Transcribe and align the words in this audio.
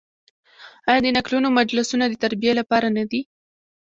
آیا 0.89 1.01
د 1.03 1.07
نکلونو 1.17 1.47
مجلسونه 1.59 2.05
د 2.07 2.13
تربیې 2.23 2.51
لپاره 2.59 2.87
نه 2.97 3.03
دي؟ 3.11 3.21